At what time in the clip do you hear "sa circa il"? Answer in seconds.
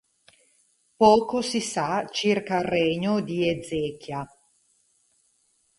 1.61-2.63